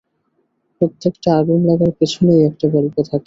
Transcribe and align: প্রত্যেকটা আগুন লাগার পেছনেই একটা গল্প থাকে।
প্রত্যেকটা 0.81 1.29
আগুন 1.39 1.59
লাগার 1.69 1.91
পেছনেই 1.99 2.41
একটা 2.49 2.65
গল্প 2.75 2.95
থাকে। 3.01 3.19